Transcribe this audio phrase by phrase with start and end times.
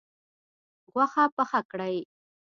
[0.93, 1.95] غوښه پخه کړئ